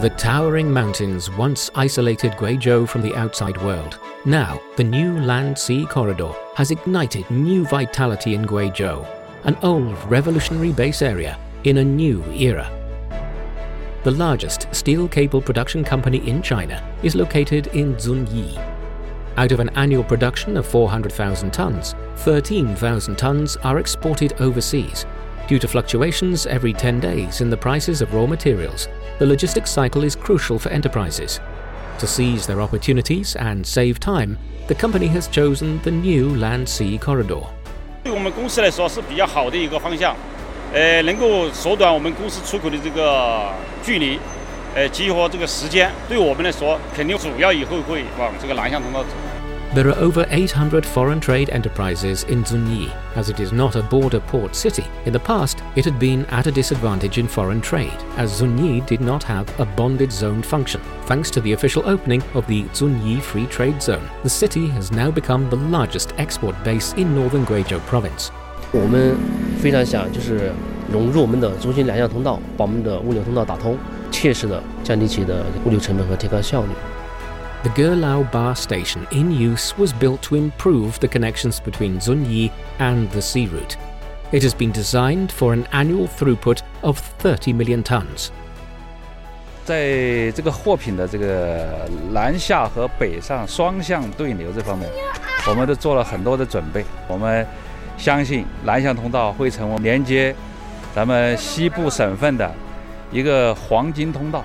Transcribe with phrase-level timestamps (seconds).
[0.00, 3.98] The towering mountains once isolated Guizhou from the outside world.
[4.24, 9.06] Now, the new land sea corridor has ignited new vitality in Guizhou,
[9.44, 12.66] an old revolutionary base area in a new era.
[14.04, 18.56] The largest steel cable production company in China is located in Zunyi.
[19.36, 25.04] Out of an annual production of 400,000 tons, 13,000 tons are exported overseas.
[25.46, 28.88] Due to fluctuations every 10 days in the prices of raw materials,
[29.19, 31.39] the logistics cycle is crucial for enterprises.
[31.99, 34.37] To seize their opportunities and save time,
[34.67, 37.43] the company has chosen the new land sea corridor.
[38.03, 40.15] 对我们公司来说是比较好的一个方向，
[40.73, 43.49] 呃，能够缩短我们公司出口的这个
[43.83, 44.19] 距离，
[44.75, 49.09] 呃，激活这个时间，对我们来说，肯定主要以后会往这个南向通道走。
[49.73, 54.21] There are over 800 foreign trade enterprises in Zunyi, as it is not a border
[54.21, 54.85] port city.
[55.05, 59.01] In the past, it had been at a disadvantage in foreign trade, as Zunyi did
[59.01, 60.79] not have a bonded zone function.
[61.07, 65.11] Thanks to the official opening of the Zunyi Free Trade Zone, the city has now
[65.11, 68.29] become the largest export base in northern Guizhou province.
[68.71, 69.17] 我们
[69.61, 70.51] 非常想就是
[70.89, 73.77] 融入我们的中心两项通道，把我们的物流通道打通，
[74.09, 76.69] 切实的降低其的物流成本和提高效率。
[77.62, 83.20] the Gelaoba station in use was built to improve the connections between Zunyi and the
[83.20, 83.76] sea route.
[84.32, 88.30] It has been designed for an annual throughput of 30 million tons.
[89.64, 94.88] 在这个货品的这个南下和北上双向对流这方面，
[95.48, 96.84] 我们都做了很多的准备。
[97.06, 97.46] 我们
[97.98, 100.34] 相信南向通道会成为连接
[100.94, 102.52] 咱们西部省份的
[103.12, 104.38] 一个黄金通道，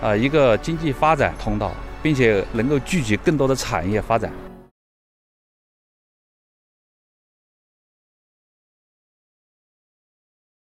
[0.00, 1.70] 啊、呃，一个经济发展通道。
[2.02, 4.49] 并且能够聚集更多的产业发展。